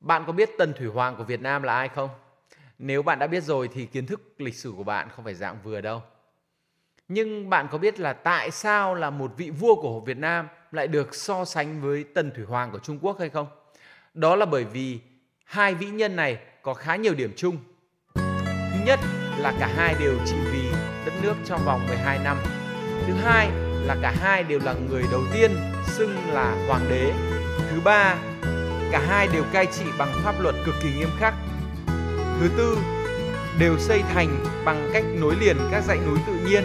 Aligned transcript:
Bạn 0.00 0.24
có 0.26 0.32
biết 0.32 0.50
Tần 0.58 0.72
Thủy 0.72 0.86
Hoàng 0.86 1.16
của 1.16 1.24
Việt 1.24 1.40
Nam 1.40 1.62
là 1.62 1.74
ai 1.74 1.88
không? 1.88 2.10
Nếu 2.78 3.02
bạn 3.02 3.18
đã 3.18 3.26
biết 3.26 3.42
rồi 3.44 3.68
thì 3.74 3.86
kiến 3.86 4.06
thức 4.06 4.20
lịch 4.38 4.54
sử 4.54 4.72
của 4.76 4.84
bạn 4.84 5.08
không 5.16 5.24
phải 5.24 5.34
dạng 5.34 5.58
vừa 5.64 5.80
đâu. 5.80 6.02
Nhưng 7.08 7.50
bạn 7.50 7.68
có 7.70 7.78
biết 7.78 8.00
là 8.00 8.12
tại 8.12 8.50
sao 8.50 8.94
là 8.94 9.10
một 9.10 9.32
vị 9.36 9.50
vua 9.50 9.74
của 9.74 10.00
Việt 10.00 10.16
Nam 10.16 10.48
lại 10.72 10.88
được 10.88 11.14
so 11.14 11.44
sánh 11.44 11.80
với 11.80 12.04
Tần 12.04 12.32
Thủy 12.36 12.44
Hoàng 12.44 12.70
của 12.70 12.78
Trung 12.78 12.98
Quốc 13.02 13.18
hay 13.18 13.28
không? 13.28 13.46
Đó 14.14 14.36
là 14.36 14.46
bởi 14.46 14.64
vì 14.64 15.00
hai 15.44 15.74
vĩ 15.74 15.86
nhân 15.86 16.16
này 16.16 16.38
có 16.62 16.74
khá 16.74 16.96
nhiều 16.96 17.14
điểm 17.14 17.32
chung. 17.36 17.56
Thứ 18.14 18.80
nhất 18.86 19.00
là 19.38 19.54
cả 19.60 19.72
hai 19.76 19.94
đều 20.00 20.18
trị 20.26 20.36
vì 20.52 20.70
đất 21.06 21.12
nước 21.22 21.34
trong 21.44 21.60
vòng 21.64 21.86
12 21.86 22.18
năm. 22.24 22.36
Thứ 23.06 23.12
hai 23.12 23.50
là 23.86 23.96
cả 24.02 24.14
hai 24.20 24.42
đều 24.42 24.60
là 24.64 24.72
người 24.72 25.04
đầu 25.12 25.22
tiên 25.32 25.50
xưng 25.86 26.16
là 26.32 26.66
hoàng 26.68 26.86
đế. 26.90 27.12
Thứ 27.70 27.80
ba, 27.84 28.18
cả 28.92 29.00
hai 29.06 29.28
đều 29.32 29.44
cai 29.52 29.66
trị 29.66 29.84
bằng 29.98 30.12
pháp 30.24 30.34
luật 30.40 30.54
cực 30.66 30.74
kỳ 30.82 30.92
nghiêm 30.92 31.08
khắc. 31.18 31.34
Thứ 32.40 32.50
tư, 32.56 32.78
đều 33.58 33.78
xây 33.78 34.02
thành 34.02 34.44
bằng 34.64 34.90
cách 34.92 35.04
nối 35.20 35.36
liền 35.40 35.56
các 35.70 35.84
dãy 35.84 35.98
núi 36.06 36.18
tự 36.26 36.32
nhiên. 36.32 36.64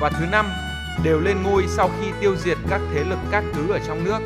Và 0.00 0.10
thứ 0.10 0.26
năm, 0.32 0.46
đều 1.04 1.20
lên 1.20 1.42
ngôi 1.42 1.66
sau 1.68 1.90
khi 2.00 2.06
tiêu 2.20 2.36
diệt 2.36 2.58
các 2.70 2.80
thế 2.92 3.04
lực 3.04 3.18
các 3.30 3.44
cứ 3.54 3.72
ở 3.72 3.78
trong 3.86 4.04
nước. 4.04 4.18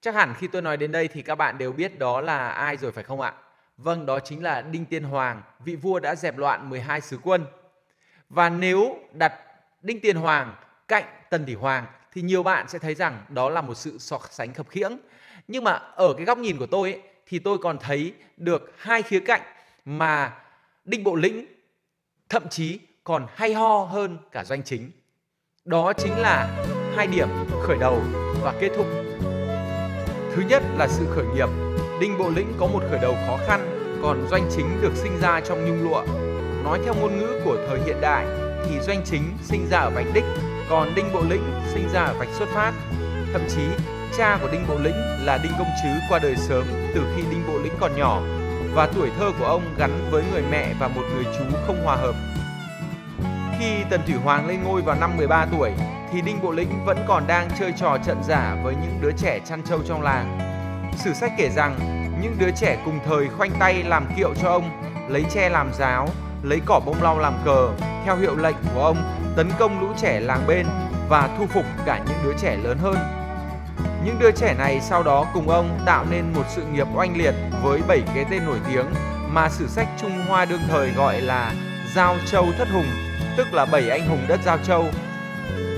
Chắc 0.00 0.14
hẳn 0.14 0.34
khi 0.38 0.46
tôi 0.46 0.62
nói 0.62 0.76
đến 0.76 0.92
đây 0.92 1.08
thì 1.08 1.22
các 1.22 1.34
bạn 1.34 1.58
đều 1.58 1.72
biết 1.72 1.98
đó 1.98 2.20
là 2.20 2.48
ai 2.48 2.76
rồi 2.76 2.92
phải 2.92 3.04
không 3.04 3.20
ạ? 3.20 3.32
Vâng, 3.78 4.06
đó 4.06 4.20
chính 4.20 4.42
là 4.42 4.62
Đinh 4.62 4.84
Tiên 4.84 5.04
Hoàng, 5.04 5.42
vị 5.64 5.76
vua 5.76 6.00
đã 6.00 6.14
dẹp 6.14 6.38
loạn 6.38 6.70
12 6.70 7.00
sứ 7.00 7.18
quân. 7.22 7.46
Và 8.30 8.48
nếu 8.48 8.96
đặt 9.12 9.34
Đinh 9.82 10.00
Tiên 10.00 10.16
Hoàng 10.16 10.54
cạnh 10.88 11.04
Tần 11.30 11.44
Thủy 11.44 11.54
Hoàng 11.54 11.86
thì 12.12 12.22
nhiều 12.22 12.42
bạn 12.42 12.68
sẽ 12.68 12.78
thấy 12.78 12.94
rằng 12.94 13.24
đó 13.28 13.50
là 13.50 13.60
một 13.60 13.74
sự 13.74 13.98
so 13.98 14.18
sánh 14.30 14.54
khập 14.54 14.68
khiễng. 14.68 14.98
Nhưng 15.48 15.64
mà 15.64 15.72
ở 15.94 16.14
cái 16.16 16.26
góc 16.26 16.38
nhìn 16.38 16.58
của 16.58 16.66
tôi 16.66 16.92
ấy, 16.92 17.02
thì 17.26 17.38
tôi 17.38 17.58
còn 17.58 17.78
thấy 17.78 18.12
được 18.36 18.72
hai 18.76 19.02
khía 19.02 19.20
cạnh 19.20 19.42
mà 19.84 20.32
Đinh 20.84 21.04
Bộ 21.04 21.14
Lĩnh 21.14 21.46
thậm 22.28 22.48
chí 22.48 22.78
còn 23.04 23.26
hay 23.34 23.54
ho 23.54 23.78
hơn 23.78 24.18
cả 24.32 24.44
doanh 24.44 24.62
chính. 24.62 24.90
Đó 25.64 25.92
chính 25.92 26.12
là 26.18 26.64
hai 26.96 27.06
điểm 27.06 27.28
khởi 27.62 27.76
đầu 27.80 28.02
và 28.42 28.54
kết 28.60 28.70
thúc. 28.76 28.86
Thứ 30.34 30.42
nhất 30.48 30.62
là 30.76 30.88
sự 30.88 31.06
khởi 31.14 31.24
nghiệp. 31.34 31.48
Đinh 32.00 32.18
Bộ 32.18 32.30
Lĩnh 32.36 32.52
có 32.60 32.66
một 32.66 32.80
khởi 32.90 32.98
đầu 33.02 33.16
khó 33.26 33.38
khăn, 33.46 33.60
còn 34.02 34.26
doanh 34.30 34.48
chính 34.56 34.82
được 34.82 34.92
sinh 34.94 35.20
ra 35.20 35.40
trong 35.40 35.64
nhung 35.64 35.90
lụa. 35.90 36.06
Nói 36.64 36.80
theo 36.84 36.94
ngôn 36.94 37.18
ngữ 37.18 37.40
của 37.44 37.56
thời 37.68 37.80
hiện 37.80 38.00
đại 38.00 38.26
thì 38.66 38.80
doanh 38.80 39.02
chính 39.04 39.22
sinh 39.42 39.68
ra 39.70 39.78
ở 39.78 39.90
vạch 39.90 40.06
đích, 40.14 40.24
còn 40.70 40.94
Đinh 40.94 41.12
Bộ 41.12 41.22
Lĩnh 41.30 41.52
sinh 41.74 41.88
ra 41.92 42.04
ở 42.04 42.14
vạch 42.18 42.28
xuất 42.38 42.48
phát. 42.48 42.72
Thậm 43.32 43.42
chí 43.48 43.62
cha 44.18 44.38
của 44.42 44.48
Đinh 44.52 44.66
Bộ 44.68 44.78
Lĩnh 44.78 44.96
là 45.24 45.38
Đinh 45.42 45.52
Công 45.58 45.68
Trứ 45.82 45.88
qua 46.08 46.18
đời 46.18 46.36
sớm 46.36 46.64
từ 46.94 47.14
khi 47.16 47.22
Đinh 47.30 47.46
Bộ 47.46 47.58
Lĩnh 47.58 47.72
còn 47.80 47.96
nhỏ 47.96 48.22
và 48.74 48.88
tuổi 48.94 49.10
thơ 49.18 49.32
của 49.38 49.44
ông 49.44 49.62
gắn 49.78 50.08
với 50.10 50.24
người 50.32 50.42
mẹ 50.50 50.74
và 50.80 50.88
một 50.88 51.02
người 51.14 51.24
chú 51.38 51.44
không 51.66 51.84
hòa 51.84 51.96
hợp. 51.96 52.14
Khi 53.58 53.84
Tần 53.90 54.00
Thủy 54.06 54.14
Hoàng 54.14 54.48
lên 54.48 54.62
ngôi 54.62 54.82
vào 54.82 54.96
năm 55.00 55.16
13 55.16 55.46
tuổi 55.52 55.72
thì 56.12 56.20
Đinh 56.20 56.42
Bộ 56.42 56.52
Lĩnh 56.52 56.84
vẫn 56.84 56.98
còn 57.08 57.26
đang 57.26 57.48
chơi 57.58 57.72
trò 57.76 57.98
trận 58.06 58.22
giả 58.28 58.56
với 58.62 58.74
những 58.74 58.98
đứa 59.02 59.12
trẻ 59.12 59.40
chăn 59.48 59.62
trâu 59.62 59.80
trong 59.88 60.02
làng. 60.02 60.38
Sử 60.98 61.12
sách 61.12 61.32
kể 61.38 61.48
rằng 61.48 61.78
những 62.22 62.36
đứa 62.38 62.50
trẻ 62.50 62.78
cùng 62.84 62.98
thời 63.06 63.28
khoanh 63.28 63.50
tay 63.58 63.82
làm 63.82 64.06
kiệu 64.16 64.34
cho 64.42 64.48
ông, 64.48 64.70
lấy 65.08 65.24
tre 65.34 65.48
làm 65.48 65.70
giáo, 65.78 66.08
lấy 66.42 66.60
cỏ 66.66 66.80
bông 66.86 67.02
lau 67.02 67.18
làm 67.18 67.34
cờ, 67.44 67.68
theo 68.04 68.16
hiệu 68.16 68.36
lệnh 68.36 68.56
của 68.74 68.82
ông 68.82 68.96
tấn 69.36 69.50
công 69.58 69.80
lũ 69.80 69.88
trẻ 69.96 70.20
làng 70.20 70.46
bên 70.46 70.66
và 71.08 71.28
thu 71.38 71.46
phục 71.46 71.64
cả 71.86 72.04
những 72.06 72.18
đứa 72.24 72.32
trẻ 72.38 72.56
lớn 72.56 72.78
hơn. 72.78 73.25
Những 74.06 74.18
đứa 74.18 74.30
trẻ 74.30 74.54
này 74.58 74.80
sau 74.80 75.02
đó 75.02 75.26
cùng 75.34 75.48
ông 75.48 75.78
tạo 75.86 76.06
nên 76.10 76.32
một 76.34 76.44
sự 76.48 76.62
nghiệp 76.64 76.86
oanh 76.94 77.16
liệt 77.16 77.34
với 77.62 77.80
bảy 77.88 78.02
cái 78.14 78.24
tên 78.30 78.44
nổi 78.46 78.58
tiếng 78.68 78.86
mà 79.28 79.48
sử 79.48 79.68
sách 79.68 79.88
Trung 80.00 80.24
Hoa 80.28 80.44
đương 80.44 80.60
thời 80.68 80.90
gọi 80.90 81.20
là 81.20 81.52
Giao 81.94 82.16
Châu 82.26 82.46
Thất 82.58 82.68
Hùng, 82.68 82.86
tức 83.36 83.54
là 83.54 83.66
bảy 83.66 83.90
anh 83.90 84.08
hùng 84.08 84.24
đất 84.28 84.40
Giao 84.44 84.58
Châu. 84.58 84.84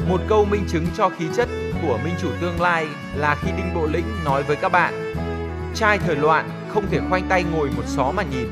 Một 0.08 0.20
câu 0.28 0.44
minh 0.44 0.64
chứng 0.68 0.86
cho 0.96 1.08
khí 1.08 1.28
chất 1.36 1.48
của 1.82 1.98
minh 2.04 2.14
chủ 2.20 2.28
tương 2.40 2.60
lai 2.60 2.86
là 3.16 3.36
khi 3.42 3.50
Đinh 3.56 3.74
Bộ 3.74 3.86
Lĩnh 3.86 4.24
nói 4.24 4.42
với 4.42 4.56
các 4.56 4.72
bạn 4.72 5.14
Trai 5.74 5.98
thời 5.98 6.16
loạn 6.16 6.50
không 6.68 6.86
thể 6.90 7.00
khoanh 7.08 7.28
tay 7.28 7.44
ngồi 7.52 7.70
một 7.76 7.84
xó 7.86 8.12
mà 8.16 8.22
nhìn. 8.22 8.48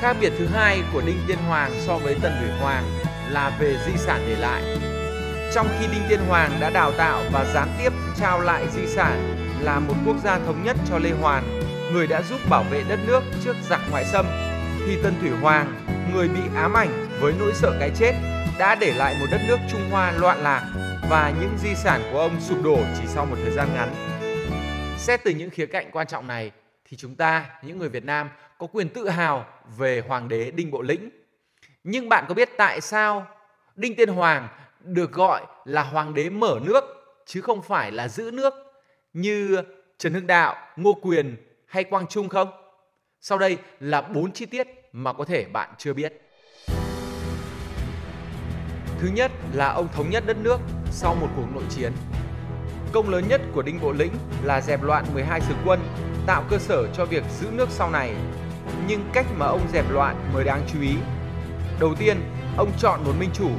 Khác 0.00 0.16
biệt 0.20 0.32
thứ 0.38 0.46
hai 0.46 0.82
của 0.92 1.02
Đinh 1.06 1.18
Tiên 1.28 1.38
Hoàng 1.48 1.70
so 1.86 1.98
với 1.98 2.16
Tần 2.22 2.32
Thủy 2.40 2.50
Hoàng 2.60 2.84
là 3.30 3.56
về 3.60 3.76
di 3.86 3.92
sản 3.96 4.20
để 4.28 4.36
lại. 4.36 4.62
Trong 5.56 5.68
khi 5.80 5.86
Đinh 5.92 6.02
Tiên 6.08 6.20
Hoàng 6.28 6.50
đã 6.60 6.70
đào 6.70 6.92
tạo 6.92 7.22
và 7.32 7.44
gián 7.54 7.68
tiếp 7.78 7.92
trao 8.16 8.40
lại 8.40 8.66
di 8.72 8.86
sản 8.86 9.36
là 9.60 9.78
một 9.78 9.94
quốc 10.06 10.16
gia 10.24 10.38
thống 10.38 10.64
nhất 10.64 10.76
cho 10.88 10.98
Lê 10.98 11.10
Hoàn, 11.10 11.60
người 11.92 12.06
đã 12.06 12.22
giúp 12.22 12.40
bảo 12.50 12.64
vệ 12.70 12.84
đất 12.88 12.98
nước 13.06 13.20
trước 13.44 13.56
giặc 13.68 13.80
ngoại 13.90 14.04
xâm, 14.04 14.26
thì 14.86 15.02
tân 15.02 15.14
Thủy 15.20 15.30
Hoàng, 15.30 15.74
người 16.12 16.28
bị 16.28 16.40
ám 16.54 16.74
ảnh 16.74 17.08
với 17.20 17.34
nỗi 17.38 17.52
sợ 17.54 17.76
cái 17.80 17.90
chết, 17.96 18.12
đã 18.58 18.74
để 18.74 18.94
lại 18.96 19.16
một 19.20 19.26
đất 19.30 19.40
nước 19.48 19.56
Trung 19.70 19.90
Hoa 19.90 20.12
loạn 20.12 20.38
lạc 20.38 20.72
và 21.10 21.32
những 21.40 21.58
di 21.58 21.74
sản 21.74 22.00
của 22.12 22.18
ông 22.18 22.40
sụp 22.40 22.64
đổ 22.64 22.78
chỉ 22.98 23.06
sau 23.06 23.26
một 23.26 23.36
thời 23.42 23.52
gian 23.52 23.68
ngắn. 23.74 23.94
Xét 24.98 25.20
từ 25.24 25.30
những 25.30 25.50
khía 25.50 25.66
cạnh 25.66 25.90
quan 25.92 26.06
trọng 26.06 26.26
này 26.26 26.50
thì 26.84 26.96
chúng 26.96 27.14
ta, 27.14 27.46
những 27.62 27.78
người 27.78 27.88
Việt 27.88 28.04
Nam 28.04 28.28
có 28.58 28.66
quyền 28.66 28.88
tự 28.88 29.08
hào 29.08 29.46
về 29.76 30.02
Hoàng 30.08 30.28
đế 30.28 30.50
Đinh 30.50 30.70
Bộ 30.70 30.82
Lĩnh. 30.82 31.10
Nhưng 31.84 32.08
bạn 32.08 32.24
có 32.28 32.34
biết 32.34 32.50
tại 32.58 32.80
sao 32.80 33.26
Đinh 33.76 33.96
Tiên 33.96 34.08
Hoàng 34.08 34.48
được 34.80 35.12
gọi 35.12 35.46
là 35.64 35.82
Hoàng 35.82 36.14
đế 36.14 36.30
mở 36.30 36.58
nước 36.62 36.84
chứ 37.26 37.40
không 37.40 37.62
phải 37.62 37.92
là 37.92 38.08
giữ 38.08 38.30
nước 38.32 38.54
như 39.12 39.62
Trần 39.98 40.14
Hưng 40.14 40.26
Đạo, 40.26 40.56
Ngô 40.76 40.92
Quyền 41.02 41.36
hay 41.66 41.84
Quang 41.84 42.06
Trung 42.06 42.28
không? 42.28 42.50
Sau 43.20 43.38
đây 43.38 43.58
là 43.80 44.02
bốn 44.02 44.32
chi 44.32 44.46
tiết 44.46 44.66
mà 44.92 45.12
có 45.12 45.24
thể 45.24 45.44
bạn 45.44 45.70
chưa 45.78 45.92
biết. 45.92 46.12
Thứ 49.00 49.08
nhất 49.14 49.32
là 49.52 49.72
ông 49.72 49.88
thống 49.94 50.10
nhất 50.10 50.24
đất 50.26 50.36
nước 50.36 50.58
sau 50.90 51.14
một 51.14 51.28
cuộc 51.36 51.46
nội 51.54 51.64
chiến. 51.70 51.92
Công 52.92 53.08
lớn 53.08 53.24
nhất 53.28 53.40
của 53.54 53.62
Đinh 53.62 53.80
Bộ 53.82 53.92
Lĩnh 53.92 54.12
là 54.44 54.60
dẹp 54.60 54.82
loạn 54.82 55.04
12 55.14 55.40
sứ 55.40 55.54
quân, 55.64 55.80
tạo 56.26 56.44
cơ 56.50 56.58
sở 56.58 56.86
cho 56.94 57.04
việc 57.04 57.24
giữ 57.40 57.46
nước 57.52 57.68
sau 57.70 57.90
này. 57.90 58.16
Nhưng 58.88 59.10
cách 59.12 59.26
mà 59.36 59.46
ông 59.46 59.68
dẹp 59.72 59.90
loạn 59.90 60.30
mới 60.34 60.44
đáng 60.44 60.60
chú 60.72 60.80
ý. 60.80 60.94
Đầu 61.80 61.94
tiên, 61.98 62.16
ông 62.56 62.70
chọn 62.78 63.04
một 63.04 63.12
minh 63.18 63.30
chủ, 63.34 63.50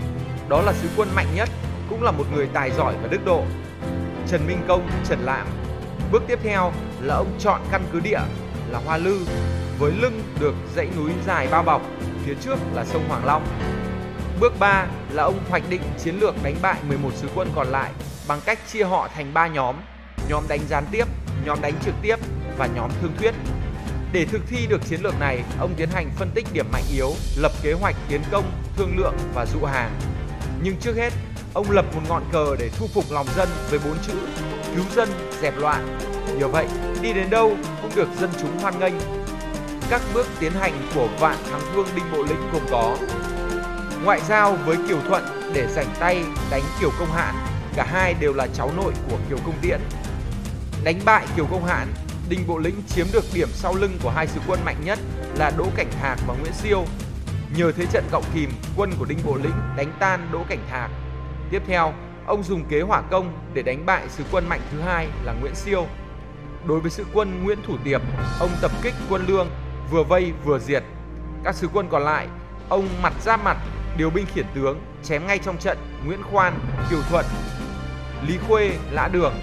đó 0.50 0.62
là 0.62 0.74
sứ 0.74 0.88
quân 0.98 1.08
mạnh 1.16 1.28
nhất, 1.36 1.50
cũng 1.90 2.04
là 2.04 2.12
một 2.12 2.26
người 2.34 2.48
tài 2.54 2.72
giỏi 2.72 2.96
và 3.02 3.08
đức 3.08 3.26
độ. 3.26 3.44
Trần 4.28 4.48
Minh 4.48 4.60
Công, 4.68 4.90
Trần 5.10 5.20
Lạm. 5.20 5.48
Bước 6.12 6.24
tiếp 6.28 6.40
theo 6.44 6.72
là 7.02 7.16
ông 7.16 7.36
chọn 7.40 7.62
căn 7.72 7.84
cứ 7.92 8.00
địa 8.00 8.20
là 8.70 8.80
Hoa 8.86 8.98
Lư, 8.98 9.20
với 9.80 9.92
lưng 9.92 10.24
được 10.40 10.56
dãy 10.76 10.90
núi 10.98 11.12
dài 11.28 11.48
bao 11.52 11.64
bọc, 11.64 11.82
phía 12.26 12.34
trước 12.42 12.60
là 12.74 12.86
sông 12.86 13.10
Hoàng 13.10 13.26
Long. 13.26 13.48
Bước 14.40 14.60
3 14.60 14.86
là 15.12 15.24
ông 15.24 15.40
hoạch 15.50 15.64
định 15.70 15.82
chiến 16.04 16.16
lược 16.20 16.36
đánh 16.44 16.56
bại 16.62 16.76
11 16.88 17.10
sứ 17.16 17.28
quân 17.36 17.50
còn 17.56 17.68
lại 17.68 17.92
bằng 18.28 18.40
cách 18.46 18.60
chia 18.72 18.84
họ 18.84 19.08
thành 19.16 19.34
3 19.34 19.48
nhóm, 19.48 19.76
nhóm 20.30 20.44
đánh 20.48 20.60
gián 20.70 20.86
tiếp, 20.92 21.08
nhóm 21.46 21.62
đánh 21.62 21.74
trực 21.86 21.94
tiếp 22.02 22.16
và 22.58 22.68
nhóm 22.68 22.92
thương 23.02 23.12
thuyết. 23.18 23.34
Để 24.12 24.26
thực 24.26 24.42
thi 24.48 24.68
được 24.70 24.82
chiến 24.90 25.02
lược 25.02 25.20
này, 25.20 25.44
ông 25.60 25.74
tiến 25.78 25.90
hành 25.90 26.10
phân 26.16 26.32
tích 26.34 26.46
điểm 26.54 26.66
mạnh 26.72 26.84
yếu, 26.94 27.14
lập 27.38 27.52
kế 27.64 27.74
hoạch 27.74 27.96
tiến 28.10 28.22
công, 28.32 28.52
thương 28.76 28.98
lượng 28.98 29.16
và 29.34 29.46
dụ 29.46 29.66
hàng. 29.66 29.92
Nhưng 30.62 30.76
trước 30.78 30.96
hết, 30.96 31.14
ông 31.54 31.72
lập 31.72 31.86
một 31.96 32.02
ngọn 32.10 32.24
cờ 32.32 32.56
để 32.60 32.70
thu 32.78 32.88
phục 32.94 33.06
lòng 33.12 33.28
dân 33.36 33.50
với 33.70 33.80
bốn 33.86 33.98
chữ 34.08 34.14
cứu 34.76 34.86
dân, 34.96 35.10
dẹp 35.42 35.58
loạn. 35.58 36.00
Nhờ 36.40 36.48
vậy, 36.48 36.68
đi 37.02 37.14
đến 37.14 37.30
đâu 37.30 37.58
cũng 37.82 37.92
được 37.96 38.08
dân 38.20 38.30
chúng 38.42 38.60
hoan 38.60 38.80
nghênh. 38.80 38.94
Các 39.90 40.02
bước 40.14 40.28
tiến 40.40 40.52
hành 40.52 40.88
của 40.96 41.08
vạn 41.20 41.38
thắng 41.52 41.62
vương 41.76 41.88
Đinh 41.96 42.12
Bộ 42.12 42.24
Lĩnh 42.24 42.52
gồm 42.54 42.62
có 42.72 42.98
ngoại 44.04 44.22
giao 44.30 44.58
với 44.66 44.78
Kiều 44.88 45.00
Thuận 45.08 45.24
để 45.54 45.68
rảnh 45.76 45.90
tay 46.00 46.24
đánh 46.52 46.64
Kiều 46.80 46.90
Công 47.00 47.12
Hãn, 47.12 47.36
cả 47.76 47.88
hai 47.92 48.14
đều 48.14 48.34
là 48.34 48.48
cháu 48.54 48.72
nội 48.78 48.94
của 49.10 49.18
Kiều 49.30 49.38
Công 49.46 49.56
Tiễn. 49.62 49.80
Đánh 50.84 51.00
bại 51.06 51.26
Kiều 51.36 51.46
Công 51.46 51.66
Hãn, 51.66 51.88
Đinh 52.30 52.48
Bộ 52.48 52.58
Lĩnh 52.58 52.82
chiếm 52.88 53.06
được 53.14 53.26
điểm 53.34 53.50
sau 53.54 53.76
lưng 53.76 53.98
của 54.04 54.10
hai 54.10 54.28
sứ 54.28 54.40
quân 54.48 54.60
mạnh 54.66 54.82
nhất 54.86 55.00
là 55.36 55.52
Đỗ 55.58 55.66
Cảnh 55.76 55.92
hạc 56.02 56.20
và 56.28 56.34
Nguyễn 56.42 56.54
Siêu. 56.54 56.86
Nhờ 57.58 57.72
thế 57.72 57.86
trận 57.86 58.04
cộng 58.12 58.24
kìm, 58.34 58.50
quân 58.76 58.92
của 59.00 59.06
Đinh 59.06 59.18
Bộ 59.26 59.36
Lĩnh 59.36 59.56
đánh 59.78 59.94
tan 60.00 60.30
Đỗ 60.32 60.44
Cảnh 60.50 60.60
Thạc. 60.70 60.92
Tiếp 61.50 61.62
theo, 61.68 61.94
ông 62.26 62.44
dùng 62.44 62.66
kế 62.66 62.82
hỏa 62.82 63.02
công 63.02 63.34
để 63.54 63.62
đánh 63.62 63.86
bại 63.86 64.10
sứ 64.10 64.24
quân 64.32 64.50
mạnh 64.50 64.62
thứ 64.72 64.82
hai 64.82 65.08
là 65.24 65.34
Nguyễn 65.34 65.56
Siêu. 65.56 65.88
Đối 66.68 66.80
với 66.80 66.92
sứ 66.92 67.06
quân 67.14 67.44
Nguyễn 67.44 67.60
Thủ 67.68 67.78
Tiệp, 67.84 68.02
ông 68.40 68.50
tập 68.62 68.72
kích 68.82 68.94
quân 69.10 69.26
Lương, 69.28 69.48
vừa 69.92 70.04
vây 70.04 70.34
vừa 70.46 70.60
diệt. 70.60 70.84
Các 71.44 71.56
sứ 71.56 71.68
quân 71.74 71.88
còn 71.90 72.04
lại, 72.04 72.28
ông 72.70 72.88
mặt 73.02 73.14
ra 73.26 73.38
mặt 73.38 73.58
điều 73.98 74.10
binh 74.10 74.26
khiển 74.26 74.46
tướng 74.56 74.80
chém 75.04 75.28
ngay 75.28 75.40
trong 75.40 75.58
trận 75.58 75.78
Nguyễn 76.06 76.24
Khoan, 76.24 76.60
Kiều 76.90 77.00
Thuận, 77.10 77.26
Lý 78.28 78.38
Khuê, 78.48 78.72
Lã 78.92 79.08
Đường. 79.08 79.34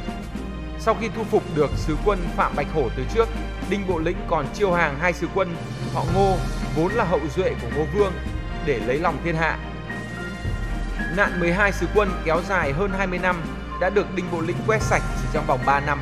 Sau 0.78 0.96
khi 1.00 1.08
thu 1.16 1.24
phục 1.24 1.42
được 1.54 1.70
sứ 1.76 1.96
quân 2.04 2.18
Phạm 2.36 2.52
Bạch 2.56 2.66
Hổ 2.74 2.88
từ 2.96 3.02
trước, 3.14 3.28
Đinh 3.70 3.88
Bộ 3.88 3.98
Lĩnh 3.98 4.16
còn 4.28 4.46
chiêu 4.54 4.72
hàng 4.72 4.98
hai 4.98 5.12
sứ 5.12 5.28
quân 5.34 5.56
họ 5.94 6.04
Ngô 6.14 6.36
vốn 6.76 6.92
là 6.92 7.04
hậu 7.04 7.20
duệ 7.36 7.54
của 7.62 7.68
Ngô 7.76 7.84
Vương 7.94 8.12
để 8.66 8.80
lấy 8.86 8.98
lòng 8.98 9.18
thiên 9.24 9.36
hạ. 9.36 9.58
Nạn 11.16 11.40
12 11.40 11.72
sứ 11.72 11.86
quân 11.94 12.10
kéo 12.24 12.40
dài 12.48 12.72
hơn 12.72 12.90
20 12.98 13.18
năm 13.18 13.42
đã 13.80 13.90
được 13.90 14.14
Đinh 14.14 14.24
Bộ 14.32 14.40
Lĩnh 14.40 14.56
quét 14.66 14.82
sạch 14.82 15.02
chỉ 15.20 15.28
trong 15.32 15.46
vòng 15.46 15.60
3 15.66 15.80
năm, 15.80 16.00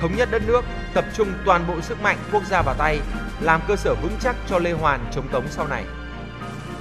thống 0.00 0.16
nhất 0.16 0.28
đất 0.30 0.42
nước 0.46 0.64
tập 0.94 1.04
trung 1.14 1.28
toàn 1.46 1.66
bộ 1.68 1.80
sức 1.80 2.02
mạnh 2.02 2.16
quốc 2.32 2.42
gia 2.44 2.62
vào 2.62 2.74
tay, 2.78 3.00
làm 3.40 3.60
cơ 3.68 3.76
sở 3.76 3.94
vững 4.02 4.16
chắc 4.20 4.36
cho 4.48 4.58
Lê 4.58 4.72
Hoàn 4.72 5.00
chống 5.12 5.28
tống 5.28 5.44
sau 5.48 5.66
này. 5.66 5.84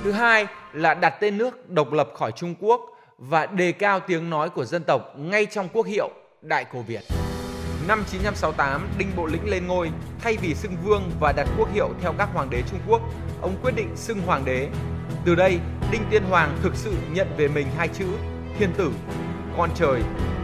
Thứ 0.04 0.12
hai 0.12 0.48
là 0.74 0.94
đặt 0.94 1.14
tên 1.20 1.38
nước 1.38 1.70
độc 1.70 1.94
lập 1.94 2.10
khỏi 2.18 2.32
Trung 2.32 2.56
Quốc 2.60 2.82
và 3.18 3.46
đề 3.46 3.72
cao 3.72 4.00
tiếng 4.00 4.30
nói 4.30 4.50
của 4.50 4.66
dân 4.66 4.84
tộc 4.84 5.14
ngay 5.18 5.46
trong 5.46 5.70
quốc 5.74 5.86
hiệu 5.86 6.10
Đại 6.42 6.66
Cổ 6.66 6.82
Việt. 6.82 7.25
Năm 7.88 8.04
968, 8.12 8.88
Đinh 8.98 9.12
Bộ 9.16 9.26
Lĩnh 9.26 9.50
lên 9.50 9.68
ngôi, 9.68 9.92
thay 10.22 10.38
vì 10.42 10.56
xưng 10.56 10.76
vương 10.84 11.12
và 11.20 11.32
đặt 11.32 11.48
quốc 11.58 11.74
hiệu 11.74 11.90
theo 12.02 12.14
các 12.18 12.30
hoàng 12.34 12.50
đế 12.50 12.64
Trung 12.72 12.80
Quốc, 12.88 13.02
ông 13.42 13.56
quyết 13.64 13.76
định 13.76 13.96
xưng 13.96 14.22
hoàng 14.22 14.46
đế. 14.46 14.70
Từ 15.26 15.36
đây, 15.36 15.60
Đinh 15.92 16.02
Tiên 16.12 16.24
Hoàng 16.30 16.58
thực 16.64 16.76
sự 16.76 16.94
nhận 17.12 17.28
về 17.38 17.48
mình 17.48 17.68
hai 17.78 17.88
chữ 17.88 18.06
thiên 18.60 18.74
tử, 18.78 18.92
con 19.58 19.70
trời 19.76 20.02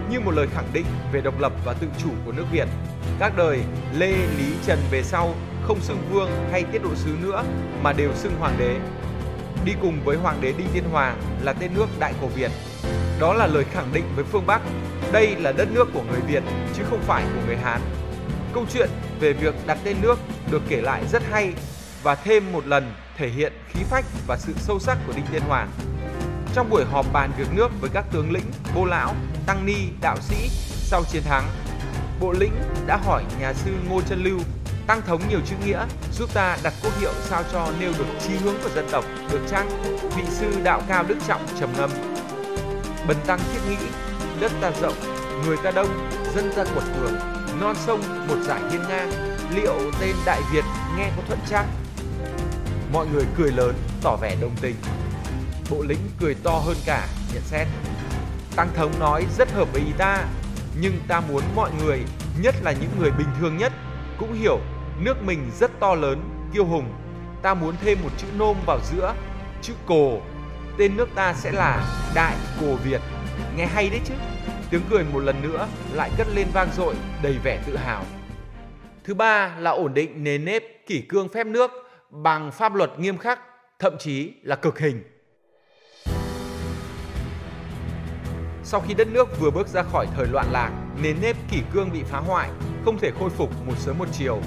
như 0.09 0.19
một 0.19 0.31
lời 0.31 0.47
khẳng 0.53 0.67
định 0.73 0.85
về 1.11 1.21
độc 1.21 1.39
lập 1.39 1.53
và 1.65 1.73
tự 1.73 1.87
chủ 2.03 2.09
của 2.25 2.31
nước 2.31 2.45
Việt. 2.51 2.67
Các 3.19 3.37
đời 3.37 3.59
Lê, 3.97 4.11
Lý, 4.11 4.53
Trần 4.65 4.79
về 4.91 5.03
sau 5.03 5.33
không 5.63 5.81
xưng 5.81 6.01
vương 6.11 6.29
hay 6.51 6.63
tiết 6.63 6.83
độ 6.83 6.95
sứ 6.95 7.15
nữa 7.21 7.43
mà 7.83 7.93
đều 7.93 8.15
xưng 8.15 8.35
hoàng 8.39 8.55
đế. 8.59 8.75
Đi 9.65 9.73
cùng 9.81 10.03
với 10.05 10.17
hoàng 10.17 10.41
đế 10.41 10.51
Đinh 10.51 10.67
Tiên 10.73 10.83
Hoàng 10.91 11.17
là 11.41 11.53
tên 11.53 11.71
nước 11.75 11.87
Đại 11.99 12.13
Cổ 12.21 12.27
Việt. 12.27 12.51
Đó 13.19 13.33
là 13.33 13.47
lời 13.47 13.63
khẳng 13.71 13.93
định 13.93 14.05
với 14.15 14.23
phương 14.23 14.45
Bắc, 14.45 14.61
đây 15.11 15.35
là 15.35 15.51
đất 15.51 15.67
nước 15.71 15.87
của 15.93 16.03
người 16.11 16.21
Việt 16.21 16.43
chứ 16.77 16.83
không 16.89 17.01
phải 17.01 17.23
của 17.23 17.41
người 17.47 17.57
Hán. 17.57 17.81
Câu 18.53 18.65
chuyện 18.73 18.89
về 19.19 19.33
việc 19.33 19.55
đặt 19.67 19.77
tên 19.83 19.97
nước 20.01 20.19
được 20.51 20.61
kể 20.69 20.81
lại 20.81 21.03
rất 21.11 21.23
hay 21.31 21.53
và 22.03 22.15
thêm 22.15 22.51
một 22.51 22.67
lần 22.67 22.93
thể 23.17 23.29
hiện 23.29 23.53
khí 23.69 23.79
phách 23.89 24.05
và 24.27 24.37
sự 24.37 24.53
sâu 24.57 24.79
sắc 24.79 24.97
của 25.07 25.13
Đinh 25.15 25.25
Tiên 25.31 25.41
Hoàng. 25.41 25.69
Trong 26.55 26.69
buổi 26.69 26.85
họp 26.85 27.05
bàn 27.13 27.31
việc 27.37 27.47
nước 27.53 27.67
với 27.81 27.89
các 27.93 28.05
tướng 28.11 28.31
lĩnh, 28.31 28.45
bô 28.75 28.85
lão, 28.85 29.15
tăng 29.45 29.65
ni, 29.65 29.75
đạo 30.01 30.17
sĩ 30.21 30.49
sau 30.63 31.03
chiến 31.11 31.21
thắng, 31.23 31.43
bộ 32.19 32.31
lĩnh 32.31 32.53
đã 32.87 32.97
hỏi 32.97 33.23
nhà 33.39 33.53
sư 33.53 33.71
Ngô 33.89 34.01
Trân 34.01 34.23
Lưu 34.23 34.39
tăng 34.87 35.01
thống 35.01 35.21
nhiều 35.29 35.39
chữ 35.45 35.55
nghĩa 35.65 35.85
giúp 36.13 36.33
ta 36.33 36.57
đặt 36.63 36.73
quốc 36.83 36.99
hiệu 36.99 37.11
sao 37.21 37.43
cho 37.51 37.67
nêu 37.79 37.91
được 37.97 38.05
chí 38.27 38.33
hướng 38.43 38.55
của 38.63 38.69
dân 38.69 38.87
tộc 38.91 39.05
được 39.31 39.39
chăng 39.49 39.69
vị 40.15 40.23
sư 40.29 40.51
đạo 40.63 40.81
cao 40.87 41.03
đức 41.07 41.17
trọng 41.27 41.41
trầm 41.59 41.69
ngâm 41.77 41.89
bần 43.07 43.17
tăng 43.27 43.39
thiết 43.39 43.59
nghĩ 43.69 43.77
đất 44.41 44.51
ta 44.61 44.71
rộng, 44.81 44.93
người 45.45 45.57
ta 45.63 45.71
đông, 45.71 46.09
dân 46.35 46.51
ta 46.55 46.63
quật 46.73 46.85
cường. 46.95 47.13
Non 47.61 47.75
sông, 47.75 48.01
một 48.27 48.35
giải 48.47 48.61
hiên 48.71 48.81
ngang 48.89 49.11
liệu 49.55 49.91
tên 49.99 50.15
đại 50.25 50.41
việt 50.51 50.63
nghe 50.97 51.09
có 51.17 51.23
thuận 51.27 51.39
chăng? 51.49 51.67
Mọi 52.93 53.07
người 53.07 53.25
cười 53.37 53.51
lớn, 53.51 53.75
tỏ 54.03 54.15
vẻ 54.21 54.35
đồng 54.41 54.55
tình. 54.61 54.75
Bộ 55.69 55.83
lĩnh 55.87 56.09
cười 56.19 56.35
to 56.43 56.51
hơn 56.51 56.77
cả, 56.85 57.07
nhận 57.33 57.43
xét. 57.43 57.67
Tăng 58.55 58.69
thống 58.75 58.91
nói 58.99 59.25
rất 59.37 59.51
hợp 59.51 59.67
với 59.73 59.81
ý 59.81 59.91
ta, 59.97 60.25
nhưng 60.81 60.99
ta 61.07 61.19
muốn 61.19 61.43
mọi 61.55 61.71
người, 61.83 61.99
nhất 62.41 62.55
là 62.61 62.71
những 62.71 62.91
người 62.99 63.11
bình 63.11 63.27
thường 63.39 63.57
nhất, 63.57 63.73
cũng 64.17 64.33
hiểu 64.33 64.59
nước 64.99 65.23
mình 65.23 65.51
rất 65.59 65.71
to 65.79 65.95
lớn, 65.95 66.47
kiêu 66.53 66.65
hùng. 66.65 66.93
Ta 67.41 67.53
muốn 67.53 67.75
thêm 67.81 67.97
một 68.03 68.09
chữ 68.17 68.27
nôm 68.37 68.57
vào 68.65 68.79
giữa, 68.91 69.13
chữ 69.61 69.73
cồ 69.85 70.21
tên 70.77 70.97
nước 70.97 71.09
ta 71.15 71.33
sẽ 71.33 71.51
là 71.51 71.85
đại 72.15 72.35
cổ 72.61 72.75
việt 72.75 73.01
nghe 73.57 73.65
hay 73.65 73.89
đấy 73.89 73.99
chứ. 74.05 74.13
Tiếng 74.69 74.81
cười 74.89 75.03
một 75.03 75.19
lần 75.19 75.41
nữa 75.41 75.67
lại 75.93 76.11
cất 76.17 76.27
lên 76.35 76.47
vang 76.53 76.69
dội 76.77 76.95
đầy 77.23 77.37
vẻ 77.43 77.63
tự 77.65 77.77
hào. 77.77 78.03
Thứ 79.03 79.13
ba 79.13 79.55
là 79.59 79.71
ổn 79.71 79.93
định 79.93 80.23
nền 80.23 80.45
nếp 80.45 80.63
kỷ 80.87 81.01
cương 81.01 81.29
phép 81.29 81.47
nước 81.47 81.71
bằng 82.09 82.51
pháp 82.51 82.75
luật 82.75 82.99
nghiêm 82.99 83.17
khắc 83.17 83.39
thậm 83.79 83.97
chí 83.99 84.33
là 84.43 84.55
cực 84.55 84.79
hình. 84.79 85.03
Sau 88.63 88.81
khi 88.87 88.93
đất 88.93 89.07
nước 89.07 89.39
vừa 89.39 89.51
bước 89.51 89.67
ra 89.67 89.83
khỏi 89.83 90.07
thời 90.15 90.27
loạn 90.27 90.47
lạc 90.51 90.71
nền 91.03 91.15
nếp 91.21 91.35
kỷ 91.51 91.61
cương 91.73 91.91
bị 91.93 92.03
phá 92.03 92.19
hoại 92.19 92.49
không 92.85 92.97
thể 92.97 93.11
khôi 93.19 93.29
phục 93.29 93.49
một 93.65 93.73
sớm 93.77 93.97
một 93.97 94.07
chiều 94.11 94.41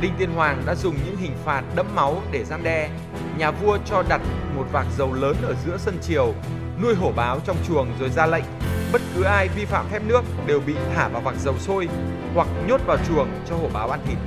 Đinh 0.00 0.12
Tiên 0.18 0.30
Hoàng 0.30 0.62
đã 0.66 0.74
dùng 0.74 0.94
những 1.06 1.16
hình 1.16 1.34
phạt 1.44 1.62
đẫm 1.76 1.86
máu 1.94 2.22
để 2.32 2.44
gian 2.44 2.62
đe. 2.62 2.90
Nhà 3.38 3.50
vua 3.50 3.78
cho 3.86 4.02
đặt 4.08 4.20
một 4.56 4.66
vạc 4.72 4.86
dầu 4.98 5.12
lớn 5.12 5.36
ở 5.42 5.54
giữa 5.64 5.76
sân 5.78 5.98
triều, 6.02 6.34
nuôi 6.82 6.94
hổ 6.94 7.12
báo 7.12 7.40
trong 7.46 7.56
chuồng 7.68 7.88
rồi 8.00 8.10
ra 8.10 8.26
lệnh 8.26 8.44
bất 8.92 9.02
cứ 9.14 9.22
ai 9.22 9.48
vi 9.48 9.64
phạm 9.64 9.88
phép 9.90 10.02
nước 10.06 10.22
đều 10.46 10.60
bị 10.60 10.74
thả 10.94 11.08
vào 11.08 11.22
vạc 11.22 11.34
dầu 11.38 11.54
sôi 11.58 11.88
hoặc 12.34 12.48
nhốt 12.66 12.80
vào 12.86 12.96
chuồng 13.08 13.28
cho 13.48 13.56
hổ 13.56 13.68
báo 13.72 13.90
ăn 13.90 14.00
thịt. 14.06 14.18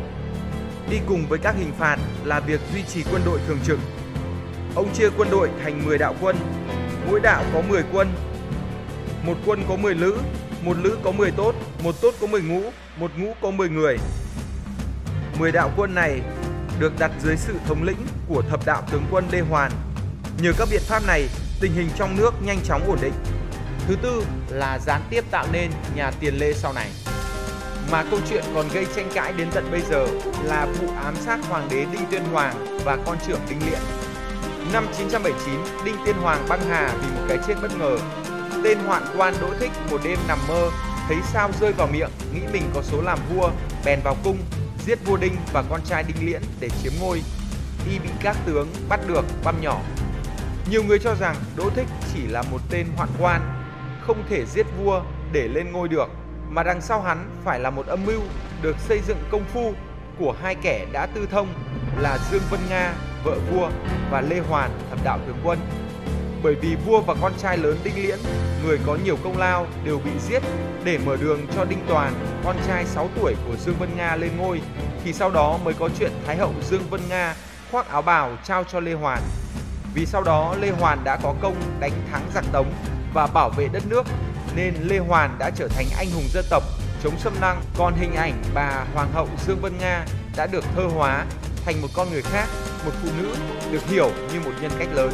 Đi 0.90 1.00
cùng 1.08 1.26
với 1.30 1.40
các 1.40 1.56
hình 1.58 1.72
phạt 1.80 1.98
là 2.24 2.40
việc 2.40 2.60
duy 2.74 2.84
trì 2.84 3.04
quân 3.12 3.22
đội 3.26 3.40
thường 3.48 3.60
trực. 3.66 3.80
Ông 4.76 4.94
chia 4.94 5.10
quân 5.18 5.28
đội 5.32 5.50
thành 5.64 5.86
10 5.86 5.98
đạo 5.98 6.16
quân, 6.22 6.36
mỗi 7.08 7.20
đạo 7.20 7.44
có 7.54 7.62
10 7.62 7.84
quân. 7.94 8.08
Một 9.26 9.38
quân 9.46 9.64
có 9.70 9.76
10 9.76 9.96
lữ, 9.96 10.18
một 10.62 10.78
lữ 10.78 10.98
có 11.04 11.12
10 11.12 11.32
tốt, 11.32 11.56
một 11.84 11.96
tốt 12.02 12.14
có 12.22 12.28
10 12.28 12.42
ngũ, 12.42 12.62
một 12.98 13.12
ngũ 13.18 13.34
có 13.42 13.52
10 13.52 13.70
người. 13.70 13.98
10 15.40 15.52
đạo 15.52 15.72
quân 15.78 15.96
này 15.96 16.22
được 16.80 16.94
đặt 17.00 17.12
dưới 17.24 17.38
sự 17.38 17.54
thống 17.68 17.84
lĩnh 17.84 17.98
của 18.28 18.42
thập 18.50 18.66
đạo 18.66 18.84
tướng 18.92 19.04
quân 19.12 19.26
Lê 19.32 19.40
Hoàn. 19.40 19.72
Nhờ 20.42 20.52
các 20.58 20.68
biện 20.72 20.82
pháp 20.88 21.04
này, 21.08 21.28
tình 21.64 21.74
hình 21.74 21.90
trong 21.96 22.18
nước 22.18 22.34
nhanh 22.42 22.60
chóng 22.64 22.88
ổn 22.88 22.98
định. 23.02 23.14
Thứ 23.88 23.96
tư 24.02 24.24
là 24.50 24.80
gián 24.80 25.02
tiếp 25.10 25.24
tạo 25.32 25.46
nên 25.52 25.72
nhà 25.96 26.12
Tiền 26.20 26.36
Lê 26.36 26.54
sau 26.54 26.74
này. 26.74 26.90
Mà 27.92 28.04
câu 28.12 28.20
chuyện 28.30 28.44
còn 28.56 28.70
gây 28.74 28.88
tranh 28.96 29.10
cãi 29.14 29.34
đến 29.38 29.48
tận 29.54 29.72
bây 29.72 29.82
giờ 29.82 30.08
là 30.44 30.66
vụ 30.66 30.88
ám 31.04 31.16
sát 31.16 31.40
hoàng 31.50 31.68
đế 31.72 31.86
Đinh 31.92 32.06
Tiên 32.12 32.22
Hoàng 32.32 32.80
và 32.86 32.98
con 33.06 33.18
trưởng 33.28 33.40
Đinh 33.50 33.60
liễn 33.66 33.80
Năm 34.74 34.88
979, 34.98 35.60
Đinh 35.86 35.96
Tiên 36.06 36.16
Hoàng 36.16 36.46
băng 36.50 36.62
hà 36.70 36.94
vì 37.02 37.08
một 37.16 37.26
cái 37.28 37.38
chết 37.48 37.56
bất 37.62 37.78
ngờ. 37.80 37.98
Tên 38.64 38.78
hoạn 38.78 39.04
quan 39.18 39.34
Đỗ 39.42 39.48
Thích 39.60 39.72
một 39.92 40.02
đêm 40.04 40.20
nằm 40.28 40.40
mơ, 40.48 40.70
thấy 41.08 41.18
sao 41.34 41.52
rơi 41.62 41.72
vào 41.72 41.88
miệng, 41.88 42.10
nghĩ 42.34 42.42
mình 42.54 42.64
có 42.74 42.82
số 42.82 43.02
làm 43.02 43.20
vua, 43.30 43.50
bèn 43.86 44.00
vào 44.04 44.18
cung 44.24 44.38
giết 44.86 45.06
vua 45.06 45.18
Đinh 45.18 45.36
và 45.54 45.64
con 45.70 45.82
trai 45.86 46.04
Đinh 46.04 46.28
Liễn 46.28 46.42
để 46.60 46.70
chiếm 46.84 46.92
ngôi. 47.02 47.24
Y 47.92 48.00
bị 48.00 48.10
các 48.24 48.38
tướng 48.46 48.68
bắt 48.90 49.00
được 49.08 49.26
băm 49.44 49.62
nhỏ. 49.62 49.82
Nhiều 50.70 50.84
người 50.84 51.00
cho 51.00 51.16
rằng 51.16 51.36
Đỗ 51.56 51.70
Thích 51.70 51.88
chỉ 52.14 52.28
là 52.28 52.42
một 52.42 52.62
tên 52.70 52.88
hoạn 52.96 53.10
quan, 53.20 53.42
không 54.02 54.24
thể 54.30 54.46
giết 54.46 54.66
vua 54.78 55.02
để 55.32 55.48
lên 55.48 55.72
ngôi 55.72 55.88
được, 55.88 56.10
mà 56.50 56.64
đằng 56.64 56.82
sau 56.82 57.02
hắn 57.02 57.30
phải 57.44 57.60
là 57.60 57.70
một 57.70 57.88
âm 57.88 58.06
mưu 58.06 58.22
được 58.62 58.76
xây 58.80 59.00
dựng 59.08 59.18
công 59.32 59.46
phu 59.54 59.74
của 60.20 60.36
hai 60.42 60.56
kẻ 60.56 60.86
đã 60.92 61.06
tư 61.06 61.28
thông 61.32 61.48
là 62.00 62.18
Dương 62.32 62.42
Vân 62.50 62.60
Nga, 62.70 62.94
vợ 63.24 63.40
vua 63.52 63.70
và 64.12 64.22
Lê 64.22 64.40
Hoàn, 64.40 64.72
thập 64.90 65.04
đạo 65.04 65.20
tướng 65.28 65.38
quân. 65.44 65.60
Bởi 66.44 66.56
vì 66.56 66.76
vua 66.86 67.02
và 67.02 67.16
con 67.22 67.34
trai 67.38 67.58
lớn 67.58 67.78
Đinh 67.84 67.96
Liễn, 67.96 68.20
người 68.66 68.80
có 68.86 68.98
nhiều 69.04 69.18
công 69.24 69.38
lao 69.38 69.68
đều 69.84 70.00
bị 70.06 70.12
giết 70.30 70.44
để 70.84 70.98
mở 71.06 71.18
đường 71.18 71.48
cho 71.56 71.66
Đinh 71.66 71.86
Toàn, 71.88 72.14
con 72.44 72.56
trai 72.68 72.86
6 72.86 73.10
tuổi 73.16 73.36
của 73.48 73.56
Dương 73.66 73.76
Vân 73.80 73.90
Nga 73.98 74.16
lên 74.16 74.32
ngôi, 74.38 74.62
thì 75.04 75.14
sau 75.14 75.32
đó 75.32 75.60
mới 75.64 75.74
có 75.74 75.90
chuyện 76.00 76.12
Thái 76.26 76.38
hậu 76.38 76.54
Dương 76.70 76.84
Vân 76.90 77.02
Nga 77.10 77.36
khoác 77.72 77.90
áo 77.90 78.02
bào 78.02 78.38
trao 78.44 78.64
cho 78.64 78.80
Lê 78.80 78.94
Hoàn. 78.94 79.22
Vì 79.94 80.06
sau 80.06 80.24
đó 80.24 80.56
Lê 80.62 80.70
Hoàn 80.70 81.04
đã 81.04 81.18
có 81.24 81.34
công 81.42 81.56
đánh 81.80 81.92
thắng 82.12 82.30
giặc 82.34 82.46
Tống 82.52 82.74
và 83.14 83.28
bảo 83.28 83.50
vệ 83.50 83.68
đất 83.68 83.84
nước, 83.88 84.06
nên 84.56 84.74
Lê 84.82 84.98
Hoàn 84.98 85.36
đã 85.40 85.50
trở 85.56 85.68
thành 85.68 85.86
anh 85.98 86.08
hùng 86.12 86.28
dân 86.34 86.46
tộc 86.50 86.64
chống 87.04 87.20
xâm 87.20 87.34
lăng. 87.42 87.62
Còn 87.78 87.94
hình 87.96 88.16
ảnh 88.16 88.44
bà 88.54 88.86
Hoàng 88.94 89.12
hậu 89.14 89.28
Dương 89.48 89.62
Vân 89.62 89.78
Nga 89.78 90.06
đã 90.38 90.48
được 90.48 90.64
thơ 90.76 90.84
hóa 90.96 91.26
thành 91.66 91.82
một 91.82 91.88
con 91.96 92.10
người 92.12 92.22
khác, 92.22 92.48
một 92.86 92.92
phụ 93.04 93.10
nữ 93.18 93.36
được 93.72 93.88
hiểu 93.88 94.12
như 94.34 94.40
một 94.40 94.52
nhân 94.62 94.72
cách 94.80 94.88
lớn. 94.94 95.12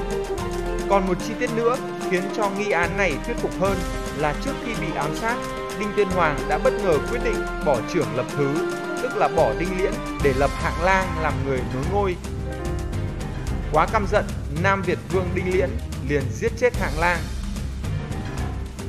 Còn 0.90 1.08
một 1.08 1.18
chi 1.28 1.34
tiết 1.40 1.50
nữa 1.56 1.78
khiến 2.12 2.24
cho 2.38 2.50
nghi 2.50 2.72
án 2.72 2.98
này 2.98 3.14
thuyết 3.26 3.38
phục 3.38 3.52
hơn 3.60 3.78
là 4.18 4.34
trước 4.46 4.54
khi 4.66 4.72
bị 4.82 4.88
ám 4.96 5.16
sát, 5.16 5.36
Đinh 5.80 5.94
Tiên 5.96 6.08
Hoàng 6.10 6.40
đã 6.50 6.58
bất 6.58 6.74
ngờ 6.74 6.98
quyết 7.12 7.20
định 7.24 7.46
bỏ 7.66 7.78
trưởng 7.94 8.16
lập 8.16 8.26
thứ, 8.38 8.54
tức 9.04 9.18
là 9.18 9.28
bỏ 9.36 9.54
Đinh 9.60 9.78
Liễn 9.78 9.94
để 10.24 10.34
lập 10.38 10.50
Hạng 10.54 10.84
Lang 10.84 11.08
làm 11.22 11.34
người 11.46 11.60
nối 11.74 11.84
ngôi. 11.94 12.16
Quá 13.74 13.88
căm 13.92 14.06
giận, 14.12 14.26
Nam 14.64 14.82
Việt 14.82 15.00
Vương 15.10 15.30
Đinh 15.36 15.54
Liễn 15.54 15.70
liền 16.10 16.24
giết 16.32 16.52
chết 16.58 16.78
Hạng 16.78 17.00
Lang. 17.00 17.20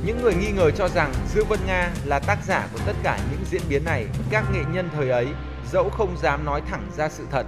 Những 0.05 0.21
người 0.21 0.33
nghi 0.33 0.51
ngờ 0.51 0.71
cho 0.71 0.87
rằng 0.87 1.13
Dương 1.33 1.47
Vân 1.47 1.59
Nga 1.67 1.91
là 2.05 2.19
tác 2.19 2.37
giả 2.47 2.67
của 2.73 2.79
tất 2.85 2.95
cả 3.03 3.19
những 3.31 3.45
diễn 3.51 3.61
biến 3.69 3.85
này, 3.85 4.05
các 4.29 4.43
nghệ 4.53 4.61
nhân 4.73 4.89
thời 4.95 5.09
ấy 5.09 5.27
dẫu 5.71 5.89
không 5.89 6.17
dám 6.21 6.45
nói 6.45 6.61
thẳng 6.69 6.91
ra 6.97 7.09
sự 7.09 7.25
thật, 7.31 7.45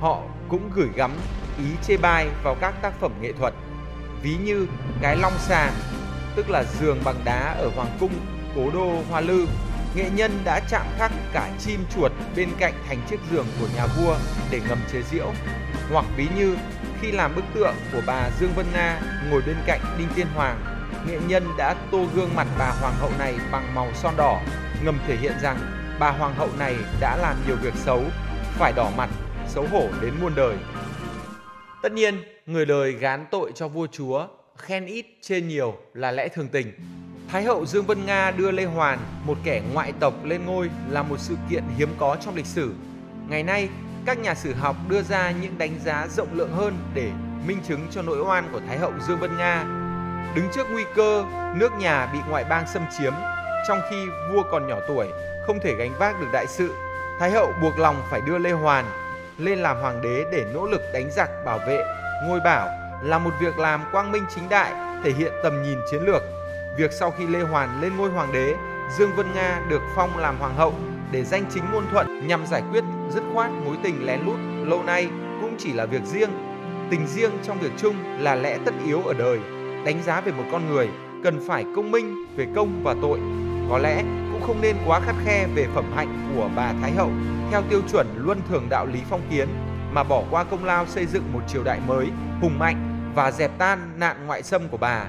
họ 0.00 0.22
cũng 0.48 0.70
gửi 0.74 0.88
gắm 0.94 1.10
ý 1.58 1.64
chê 1.86 1.96
bai 1.96 2.28
vào 2.42 2.54
các 2.60 2.74
tác 2.82 3.00
phẩm 3.00 3.12
nghệ 3.20 3.32
thuật 3.32 3.54
ví 4.22 4.36
như 4.44 4.66
cái 5.02 5.16
long 5.16 5.38
sàn 5.38 5.72
tức 6.36 6.50
là 6.50 6.64
giường 6.80 7.00
bằng 7.04 7.20
đá 7.24 7.56
ở 7.58 7.70
hoàng 7.76 7.96
cung 8.00 8.12
cố 8.56 8.70
đô 8.70 9.02
hoa 9.10 9.20
lư 9.20 9.46
nghệ 9.94 10.10
nhân 10.10 10.40
đã 10.44 10.60
chạm 10.70 10.86
khắc 10.98 11.12
cả 11.32 11.50
chim 11.58 11.84
chuột 11.94 12.12
bên 12.36 12.48
cạnh 12.58 12.74
thành 12.88 12.98
chiếc 13.10 13.20
giường 13.30 13.46
của 13.60 13.66
nhà 13.76 13.86
vua 13.86 14.16
để 14.50 14.60
ngầm 14.68 14.78
chế 14.92 15.02
diễu 15.10 15.32
hoặc 15.92 16.04
ví 16.16 16.28
như 16.36 16.56
khi 17.00 17.12
làm 17.12 17.34
bức 17.34 17.44
tượng 17.54 17.74
của 17.92 18.02
bà 18.06 18.30
Dương 18.40 18.52
Vân 18.56 18.66
Na 18.72 19.00
ngồi 19.30 19.42
bên 19.46 19.56
cạnh 19.66 19.80
Đinh 19.98 20.08
Tiên 20.14 20.26
Hoàng 20.34 20.78
nghệ 21.06 21.18
nhân 21.28 21.44
đã 21.58 21.74
tô 21.90 22.04
gương 22.14 22.30
mặt 22.36 22.46
bà 22.58 22.70
hoàng 22.70 22.94
hậu 22.98 23.10
này 23.18 23.34
bằng 23.52 23.74
màu 23.74 23.88
son 23.94 24.14
đỏ 24.16 24.40
ngầm 24.84 24.98
thể 25.06 25.16
hiện 25.16 25.32
rằng 25.42 25.58
bà 26.00 26.10
hoàng 26.10 26.34
hậu 26.34 26.48
này 26.58 26.76
đã 27.00 27.16
làm 27.16 27.36
nhiều 27.46 27.56
việc 27.62 27.74
xấu 27.74 28.02
phải 28.58 28.72
đỏ 28.76 28.90
mặt 28.96 29.08
xấu 29.48 29.66
hổ 29.66 29.88
đến 30.02 30.14
muôn 30.20 30.32
đời 30.36 30.56
tất 31.82 31.92
nhiên 31.92 32.22
người 32.46 32.66
đời 32.66 32.92
gán 32.92 33.26
tội 33.30 33.52
cho 33.54 33.68
vua 33.68 33.86
chúa 33.92 34.26
khen 34.56 34.86
ít 34.86 35.06
chê 35.20 35.40
nhiều 35.40 35.76
là 35.94 36.12
lẽ 36.12 36.28
thường 36.28 36.48
tình 36.48 36.72
Thái 37.28 37.42
hậu 37.42 37.66
Dương 37.66 37.86
Vân 37.86 38.06
Nga 38.06 38.30
đưa 38.30 38.50
Lê 38.50 38.64
Hoàn, 38.64 38.98
một 39.24 39.38
kẻ 39.44 39.62
ngoại 39.72 39.92
tộc 40.00 40.24
lên 40.24 40.44
ngôi 40.46 40.70
là 40.90 41.02
một 41.02 41.16
sự 41.18 41.36
kiện 41.50 41.64
hiếm 41.76 41.88
có 41.98 42.16
trong 42.20 42.34
lịch 42.34 42.46
sử. 42.46 42.74
Ngày 43.28 43.42
nay, 43.42 43.68
các 44.06 44.18
nhà 44.18 44.34
sử 44.34 44.54
học 44.54 44.76
đưa 44.88 45.02
ra 45.02 45.30
những 45.30 45.58
đánh 45.58 45.78
giá 45.84 46.06
rộng 46.16 46.28
lượng 46.32 46.52
hơn 46.52 46.78
để 46.94 47.10
minh 47.46 47.58
chứng 47.68 47.86
cho 47.90 48.02
nỗi 48.02 48.20
oan 48.20 48.48
của 48.52 48.60
Thái 48.68 48.78
hậu 48.78 48.92
Dương 49.08 49.18
Vân 49.18 49.38
Nga. 49.38 49.64
Đứng 50.34 50.48
trước 50.54 50.66
nguy 50.70 50.84
cơ 50.94 51.24
nước 51.56 51.72
nhà 51.78 52.06
bị 52.12 52.18
ngoại 52.28 52.44
bang 52.44 52.66
xâm 52.66 52.82
chiếm, 52.98 53.12
trong 53.68 53.80
khi 53.90 54.06
vua 54.32 54.42
còn 54.50 54.68
nhỏ 54.68 54.76
tuổi, 54.88 55.08
không 55.46 55.58
thể 55.60 55.74
gánh 55.74 55.92
vác 55.98 56.20
được 56.20 56.28
đại 56.32 56.46
sự, 56.46 56.74
Thái 57.20 57.30
hậu 57.30 57.52
buộc 57.62 57.78
lòng 57.78 58.02
phải 58.10 58.20
đưa 58.20 58.38
Lê 58.38 58.52
Hoàn 58.52 58.84
lên 59.38 59.58
làm 59.58 59.80
hoàng 59.80 60.02
đế 60.02 60.24
để 60.32 60.44
nỗ 60.54 60.66
lực 60.66 60.82
đánh 60.92 61.10
giặc 61.10 61.30
bảo 61.44 61.58
vệ 61.58 61.84
ngôi 62.24 62.40
bảo 62.40 62.68
là 63.02 63.18
một 63.18 63.30
việc 63.40 63.58
làm 63.58 63.84
quang 63.92 64.12
minh 64.12 64.24
chính 64.34 64.48
đại, 64.48 64.72
thể 65.04 65.12
hiện 65.12 65.32
tầm 65.42 65.62
nhìn 65.62 65.78
chiến 65.90 66.02
lược. 66.02 66.22
Việc 66.76 66.92
sau 66.92 67.10
khi 67.10 67.26
Lê 67.26 67.40
Hoàn 67.40 67.80
lên 67.80 67.96
ngôi 67.96 68.10
hoàng 68.10 68.32
đế, 68.32 68.54
Dương 68.98 69.14
Vân 69.16 69.34
Nga 69.34 69.62
được 69.68 69.82
phong 69.96 70.18
làm 70.18 70.38
hoàng 70.38 70.54
hậu 70.56 70.74
để 71.10 71.24
danh 71.24 71.44
chính 71.50 71.64
ngôn 71.72 71.84
thuận 71.90 72.26
nhằm 72.28 72.46
giải 72.46 72.62
quyết 72.70 72.84
dứt 73.10 73.22
khoát 73.34 73.50
mối 73.64 73.76
tình 73.82 74.06
lén 74.06 74.20
lút 74.26 74.38
lâu 74.64 74.82
nay 74.82 75.08
cũng 75.40 75.54
chỉ 75.58 75.72
là 75.72 75.86
việc 75.86 76.04
riêng. 76.04 76.30
Tình 76.90 77.06
riêng 77.06 77.30
trong 77.42 77.58
việc 77.58 77.72
chung 77.76 77.94
là 78.18 78.34
lẽ 78.34 78.58
tất 78.64 78.74
yếu 78.86 79.02
ở 79.02 79.14
đời. 79.14 79.38
Đánh 79.84 80.02
giá 80.02 80.20
về 80.20 80.32
một 80.32 80.44
con 80.52 80.68
người 80.68 80.88
cần 81.24 81.40
phải 81.48 81.64
công 81.76 81.90
minh 81.90 82.26
về 82.36 82.46
công 82.56 82.80
và 82.84 82.94
tội. 83.02 83.20
Có 83.70 83.78
lẽ 83.78 84.02
cũng 84.32 84.42
không 84.46 84.60
nên 84.60 84.76
quá 84.86 85.00
khắt 85.00 85.14
khe 85.24 85.46
về 85.54 85.66
phẩm 85.74 85.92
hạnh 85.96 86.32
của 86.36 86.50
bà 86.56 86.72
Thái 86.80 86.92
Hậu 86.92 87.10
theo 87.50 87.62
tiêu 87.70 87.80
chuẩn 87.92 88.06
luân 88.16 88.40
thường 88.48 88.66
đạo 88.70 88.86
lý 88.86 89.00
phong 89.10 89.20
kiến 89.30 89.48
mà 89.92 90.04
bỏ 90.04 90.22
qua 90.30 90.44
công 90.44 90.64
lao 90.64 90.86
xây 90.86 91.06
dựng 91.06 91.32
một 91.32 91.40
triều 91.48 91.64
đại 91.64 91.80
mới 91.86 92.06
hùng 92.40 92.58
mạnh 92.58 93.10
và 93.14 93.30
dẹp 93.30 93.58
tan 93.58 93.78
nạn 93.96 94.26
ngoại 94.26 94.42
xâm 94.42 94.68
của 94.68 94.76
bà. 94.76 95.04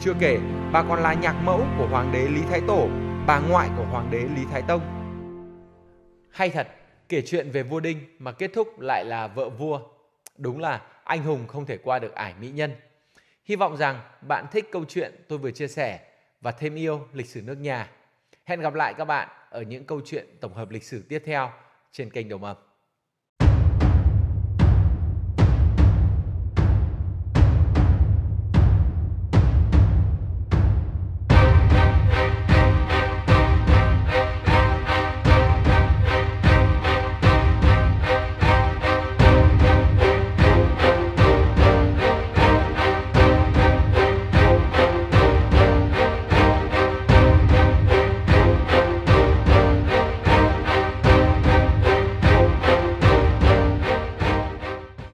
Chưa 0.00 0.14
kể, 0.18 0.38
bà 0.72 0.82
còn 0.82 1.02
là 1.02 1.14
nhạc 1.14 1.34
mẫu 1.44 1.66
của 1.78 1.86
Hoàng 1.86 2.12
đế 2.12 2.28
Lý 2.28 2.40
Thái 2.50 2.60
Tổ, 2.66 2.88
bà 3.26 3.38
ngoại 3.38 3.68
của 3.76 3.84
Hoàng 3.84 4.08
đế 4.10 4.18
Lý 4.18 4.42
Thái 4.52 4.62
Tông. 4.62 4.80
Hay 6.30 6.50
thật, 6.50 6.68
kể 7.08 7.22
chuyện 7.26 7.50
về 7.50 7.62
vua 7.62 7.80
Đinh 7.80 7.98
mà 8.18 8.32
kết 8.32 8.50
thúc 8.54 8.80
lại 8.80 9.04
là 9.04 9.26
vợ 9.26 9.48
vua. 9.48 9.80
Đúng 10.38 10.60
là 10.60 10.82
anh 11.04 11.22
hùng 11.22 11.46
không 11.46 11.66
thể 11.66 11.76
qua 11.76 11.98
được 11.98 12.14
ải 12.14 12.34
mỹ 12.40 12.50
nhân. 12.50 12.74
Hy 13.44 13.56
vọng 13.56 13.76
rằng 13.76 14.00
bạn 14.28 14.46
thích 14.52 14.68
câu 14.72 14.84
chuyện 14.88 15.24
tôi 15.28 15.38
vừa 15.38 15.50
chia 15.50 15.68
sẻ 15.68 16.00
và 16.40 16.52
thêm 16.52 16.74
yêu 16.74 17.08
lịch 17.12 17.26
sử 17.26 17.42
nước 17.42 17.58
nhà. 17.58 17.90
Hẹn 18.44 18.60
gặp 18.60 18.74
lại 18.74 18.94
các 18.94 19.04
bạn 19.04 19.28
ở 19.50 19.62
những 19.62 19.84
câu 19.84 20.00
chuyện 20.04 20.26
tổng 20.40 20.54
hợp 20.54 20.70
lịch 20.70 20.84
sử 20.84 21.02
tiếp 21.08 21.22
theo 21.24 21.52
trên 21.92 22.10
kênh 22.10 22.28
Đồng 22.28 22.40
mầm 22.40 22.56